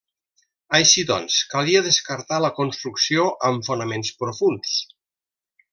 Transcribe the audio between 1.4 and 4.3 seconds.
calia descartar la construcció amb fonaments